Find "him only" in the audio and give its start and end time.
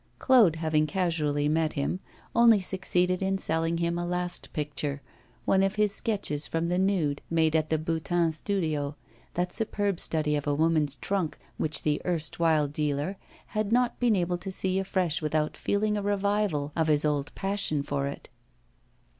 1.73-2.59